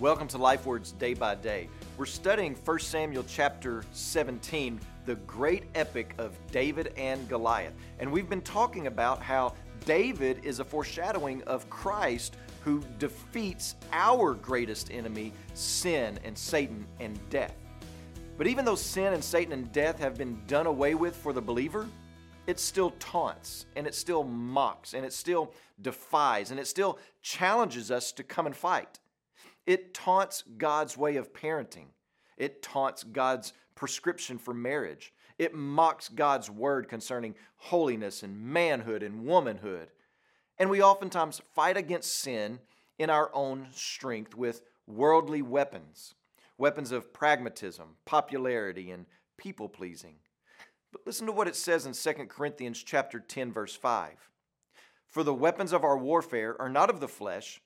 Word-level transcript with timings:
Welcome 0.00 0.26
to 0.28 0.38
Life 0.38 0.66
Words 0.66 0.90
Day 0.90 1.14
by 1.14 1.36
Day. 1.36 1.68
We're 1.96 2.06
studying 2.06 2.56
1 2.56 2.78
Samuel 2.80 3.24
chapter 3.28 3.84
17, 3.92 4.80
the 5.06 5.14
great 5.14 5.66
epic 5.76 6.16
of 6.18 6.36
David 6.50 6.92
and 6.96 7.28
Goliath. 7.28 7.74
And 8.00 8.10
we've 8.10 8.28
been 8.28 8.42
talking 8.42 8.88
about 8.88 9.22
how 9.22 9.54
David 9.86 10.40
is 10.42 10.58
a 10.58 10.64
foreshadowing 10.64 11.44
of 11.44 11.70
Christ 11.70 12.36
who 12.64 12.82
defeats 12.98 13.76
our 13.92 14.34
greatest 14.34 14.90
enemy, 14.90 15.32
sin 15.54 16.18
and 16.24 16.36
Satan 16.36 16.84
and 16.98 17.16
death. 17.30 17.54
But 18.36 18.48
even 18.48 18.64
though 18.64 18.74
sin 18.74 19.12
and 19.12 19.22
Satan 19.22 19.52
and 19.52 19.70
death 19.70 20.00
have 20.00 20.18
been 20.18 20.42
done 20.48 20.66
away 20.66 20.96
with 20.96 21.14
for 21.14 21.32
the 21.32 21.40
believer, 21.40 21.86
it 22.48 22.58
still 22.58 22.90
taunts 22.98 23.66
and 23.76 23.86
it 23.86 23.94
still 23.94 24.24
mocks 24.24 24.94
and 24.94 25.06
it 25.06 25.12
still 25.12 25.52
defies 25.80 26.50
and 26.50 26.58
it 26.58 26.66
still 26.66 26.98
challenges 27.22 27.92
us 27.92 28.10
to 28.10 28.24
come 28.24 28.46
and 28.46 28.56
fight. 28.56 28.98
It 29.66 29.94
taunts 29.94 30.44
God's 30.58 30.96
way 30.96 31.16
of 31.16 31.32
parenting. 31.32 31.86
It 32.36 32.62
taunts 32.62 33.04
God's 33.04 33.52
prescription 33.74 34.38
for 34.38 34.54
marriage. 34.54 35.12
It 35.38 35.54
mocks 35.54 36.08
God's 36.08 36.50
word 36.50 36.88
concerning 36.88 37.34
holiness 37.56 38.22
and 38.22 38.40
manhood 38.40 39.02
and 39.02 39.24
womanhood. 39.24 39.88
And 40.58 40.70
we 40.70 40.82
oftentimes 40.82 41.40
fight 41.54 41.76
against 41.76 42.20
sin 42.20 42.60
in 42.98 43.10
our 43.10 43.30
own 43.34 43.66
strength 43.72 44.36
with 44.36 44.62
worldly 44.86 45.42
weapons 45.42 46.14
weapons 46.56 46.92
of 46.92 47.12
pragmatism, 47.12 47.96
popularity, 48.04 48.90
and 48.90 49.06
people 49.36 49.68
pleasing. 49.68 50.14
But 50.92 51.02
listen 51.06 51.26
to 51.26 51.32
what 51.32 51.48
it 51.48 51.56
says 51.56 51.86
in 51.86 51.92
2 51.92 52.26
Corinthians 52.26 52.82
chapter 52.82 53.18
10 53.18 53.52
verse 53.52 53.74
5. 53.74 54.30
For 55.08 55.22
the 55.22 55.34
weapons 55.34 55.72
of 55.72 55.84
our 55.84 55.98
warfare 55.98 56.60
are 56.60 56.68
not 56.68 56.90
of 56.90 57.00
the 57.00 57.08
flesh, 57.08 57.60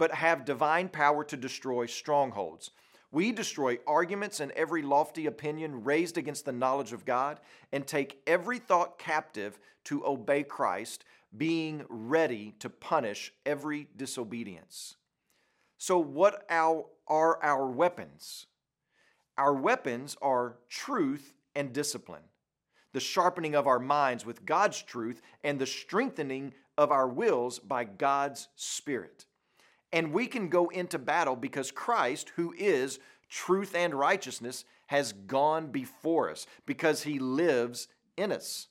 but 0.00 0.14
have 0.14 0.46
divine 0.46 0.88
power 0.88 1.22
to 1.22 1.36
destroy 1.36 1.84
strongholds. 1.84 2.70
We 3.12 3.32
destroy 3.32 3.80
arguments 3.86 4.40
and 4.40 4.50
every 4.52 4.80
lofty 4.80 5.26
opinion 5.26 5.84
raised 5.84 6.16
against 6.16 6.46
the 6.46 6.52
knowledge 6.52 6.94
of 6.94 7.04
God 7.04 7.38
and 7.70 7.86
take 7.86 8.22
every 8.26 8.58
thought 8.58 8.98
captive 8.98 9.58
to 9.84 10.06
obey 10.06 10.42
Christ, 10.42 11.04
being 11.36 11.84
ready 11.90 12.54
to 12.60 12.70
punish 12.70 13.34
every 13.44 13.88
disobedience. 13.94 14.96
So, 15.76 15.98
what 15.98 16.46
are 16.48 16.86
our 17.42 17.66
weapons? 17.66 18.46
Our 19.36 19.52
weapons 19.52 20.16
are 20.22 20.56
truth 20.70 21.34
and 21.54 21.74
discipline 21.74 22.22
the 22.92 23.00
sharpening 23.00 23.54
of 23.54 23.66
our 23.66 23.78
minds 23.78 24.26
with 24.26 24.44
God's 24.44 24.82
truth, 24.82 25.22
and 25.44 25.58
the 25.58 25.66
strengthening 25.66 26.52
of 26.76 26.90
our 26.90 27.06
wills 27.06 27.58
by 27.58 27.84
God's 27.84 28.48
Spirit. 28.56 29.26
And 29.92 30.12
we 30.12 30.26
can 30.26 30.48
go 30.48 30.68
into 30.68 30.98
battle 30.98 31.36
because 31.36 31.70
Christ, 31.70 32.32
who 32.36 32.54
is 32.56 32.98
truth 33.28 33.74
and 33.74 33.94
righteousness, 33.94 34.64
has 34.86 35.12
gone 35.12 35.68
before 35.70 36.30
us 36.30 36.46
because 36.66 37.02
he 37.02 37.18
lives 37.18 37.88
in 38.16 38.32
us. 38.32 38.68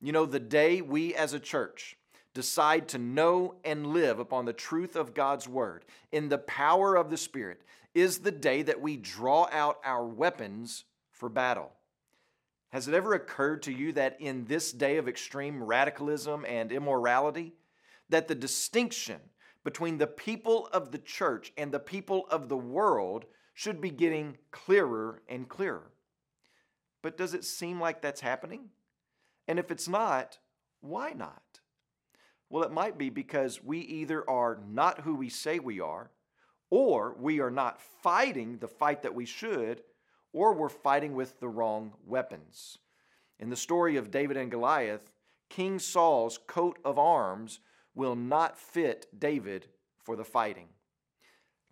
You 0.00 0.12
know, 0.12 0.26
the 0.26 0.40
day 0.40 0.82
we 0.82 1.14
as 1.14 1.32
a 1.32 1.40
church 1.40 1.96
decide 2.34 2.86
to 2.88 2.98
know 2.98 3.54
and 3.64 3.86
live 3.86 4.18
upon 4.18 4.44
the 4.44 4.52
truth 4.52 4.94
of 4.94 5.14
God's 5.14 5.48
word 5.48 5.84
in 6.12 6.28
the 6.28 6.38
power 6.38 6.94
of 6.94 7.10
the 7.10 7.16
Spirit 7.16 7.62
is 7.94 8.18
the 8.18 8.30
day 8.30 8.62
that 8.62 8.80
we 8.80 8.96
draw 8.96 9.48
out 9.50 9.78
our 9.82 10.06
weapons 10.06 10.84
for 11.10 11.30
battle. 11.30 11.72
Has 12.70 12.88
it 12.88 12.94
ever 12.94 13.14
occurred 13.14 13.62
to 13.62 13.72
you 13.72 13.92
that 13.92 14.20
in 14.20 14.44
this 14.44 14.70
day 14.70 14.98
of 14.98 15.08
extreme 15.08 15.62
radicalism 15.62 16.44
and 16.46 16.70
immorality, 16.70 17.54
that 18.10 18.28
the 18.28 18.34
distinction 18.34 19.20
between 19.66 19.98
the 19.98 20.06
people 20.06 20.68
of 20.72 20.92
the 20.92 20.98
church 20.98 21.52
and 21.56 21.72
the 21.72 21.80
people 21.80 22.28
of 22.30 22.48
the 22.48 22.56
world 22.56 23.24
should 23.52 23.80
be 23.80 23.90
getting 23.90 24.38
clearer 24.52 25.20
and 25.28 25.48
clearer? 25.48 25.90
But 27.02 27.18
does 27.18 27.34
it 27.34 27.44
seem 27.44 27.80
like 27.80 28.00
that's 28.00 28.20
happening? 28.20 28.70
And 29.48 29.58
if 29.58 29.72
it's 29.72 29.88
not, 29.88 30.38
why 30.82 31.14
not? 31.14 31.42
Well, 32.48 32.62
it 32.62 32.70
might 32.70 32.96
be 32.96 33.10
because 33.10 33.60
we 33.60 33.80
either 33.80 34.28
are 34.30 34.60
not 34.68 35.00
who 35.00 35.16
we 35.16 35.28
say 35.28 35.58
we 35.58 35.80
are, 35.80 36.12
or 36.70 37.16
we 37.18 37.40
are 37.40 37.50
not 37.50 37.82
fighting 37.82 38.58
the 38.58 38.68
fight 38.68 39.02
that 39.02 39.16
we 39.16 39.24
should, 39.24 39.82
or 40.32 40.54
we're 40.54 40.68
fighting 40.68 41.16
with 41.16 41.40
the 41.40 41.48
wrong 41.48 41.92
weapons. 42.06 42.78
In 43.40 43.50
the 43.50 43.56
story 43.56 43.96
of 43.96 44.12
David 44.12 44.36
and 44.36 44.48
Goliath, 44.48 45.10
King 45.48 45.80
Saul's 45.80 46.38
coat 46.46 46.78
of 46.84 47.00
arms 47.00 47.58
will 47.96 48.14
not 48.14 48.56
fit 48.56 49.06
David 49.18 49.66
for 49.98 50.14
the 50.14 50.24
fighting. 50.24 50.68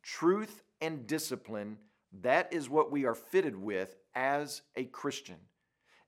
Truth 0.02 0.62
and 0.80 1.06
discipline, 1.06 1.78
that 2.22 2.52
is 2.52 2.68
what 2.68 2.90
we 2.90 3.04
are 3.04 3.14
fitted 3.14 3.54
with 3.54 3.94
as 4.16 4.62
a 4.74 4.84
Christian. 4.84 5.36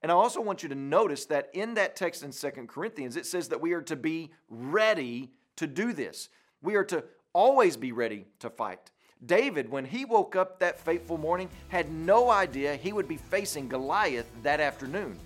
And 0.02 0.10
I 0.10 0.14
also 0.14 0.40
want 0.40 0.62
you 0.62 0.68
to 0.70 0.74
notice 0.74 1.26
that 1.26 1.50
in 1.52 1.74
that 1.74 1.96
text 1.96 2.22
in 2.22 2.32
Second 2.32 2.68
Corinthians, 2.68 3.16
it 3.16 3.26
says 3.26 3.48
that 3.48 3.60
we 3.60 3.72
are 3.72 3.82
to 3.82 3.96
be 3.96 4.32
ready 4.48 5.30
to 5.56 5.66
do 5.66 5.92
this. 5.92 6.28
We 6.62 6.74
are 6.74 6.84
to 6.84 7.04
always 7.32 7.76
be 7.76 7.92
ready 7.92 8.26
to 8.40 8.50
fight. 8.50 8.90
David, 9.24 9.70
when 9.70 9.84
he 9.84 10.04
woke 10.04 10.36
up 10.36 10.58
that 10.60 10.78
fateful 10.78 11.16
morning, 11.16 11.48
had 11.68 11.90
no 11.90 12.30
idea 12.30 12.76
he 12.76 12.92
would 12.92 13.08
be 13.08 13.16
facing 13.16 13.68
Goliath 13.68 14.30
that 14.42 14.60
afternoon, 14.60 15.18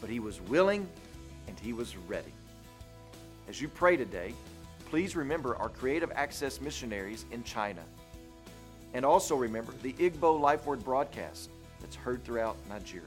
but 0.00 0.08
he 0.08 0.20
was 0.20 0.40
willing 0.42 0.88
and 1.46 1.58
he 1.60 1.72
was 1.72 1.96
ready. 1.96 2.32
As 3.48 3.60
you 3.60 3.68
pray 3.68 3.96
today, 3.96 4.32
please 4.86 5.14
remember 5.16 5.56
our 5.56 5.68
Creative 5.68 6.10
Access 6.14 6.60
missionaries 6.60 7.26
in 7.30 7.44
China. 7.44 7.82
And 8.94 9.04
also 9.04 9.36
remember 9.36 9.74
the 9.82 9.92
Igbo 9.94 10.40
Life 10.40 10.66
Word 10.66 10.82
broadcast 10.84 11.50
that's 11.80 11.96
heard 11.96 12.24
throughout 12.24 12.56
Nigeria. 12.68 13.04